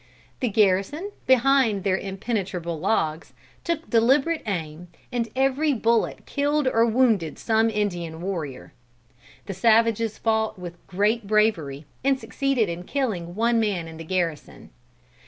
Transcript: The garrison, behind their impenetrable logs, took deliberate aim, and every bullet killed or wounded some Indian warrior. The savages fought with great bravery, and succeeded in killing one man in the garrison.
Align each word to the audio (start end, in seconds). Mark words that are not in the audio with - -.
The 0.39 0.49
garrison, 0.49 1.11
behind 1.27 1.83
their 1.83 1.95
impenetrable 1.95 2.79
logs, 2.79 3.33
took 3.63 3.87
deliberate 3.87 4.41
aim, 4.47 4.87
and 5.11 5.29
every 5.35 5.73
bullet 5.75 6.25
killed 6.25 6.67
or 6.67 6.87
wounded 6.87 7.37
some 7.37 7.69
Indian 7.69 8.19
warrior. 8.19 8.73
The 9.45 9.53
savages 9.53 10.17
fought 10.17 10.57
with 10.57 10.87
great 10.87 11.27
bravery, 11.27 11.85
and 12.03 12.19
succeeded 12.19 12.67
in 12.67 12.81
killing 12.85 13.35
one 13.35 13.59
man 13.59 13.87
in 13.87 13.97
the 13.97 14.03
garrison. 14.03 14.71